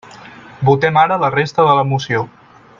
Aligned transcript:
Votem 0.69 0.97
ara 1.03 1.19
la 1.25 1.31
resta 1.37 1.67
de 1.69 1.77
la 1.81 1.87
moció. 1.93 2.27